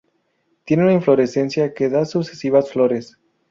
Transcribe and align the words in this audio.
Tiene 0.65 0.81
una 0.81 0.93
inflorescencia 0.93 1.75
que 1.75 1.87
da 1.87 2.05
sucesivas 2.05 2.71
flores. 2.71 3.19